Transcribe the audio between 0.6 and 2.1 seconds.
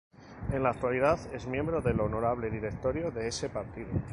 la actualidad, es miembro del